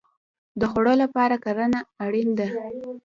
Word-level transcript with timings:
د 0.59 0.61
خوړو 0.71 0.93
لپاره 1.03 1.35
کرنه 1.45 1.79
اړین 2.03 2.29
ده 2.39 2.47